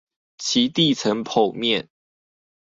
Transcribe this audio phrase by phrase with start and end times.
[0.39, 1.87] 其地層剖面